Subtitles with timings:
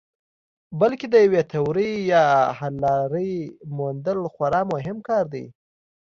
[0.79, 2.25] بلکې د یوې تیورۍ یا
[2.59, 3.33] حللارې
[3.77, 5.45] موندل خورا مهم کار دی.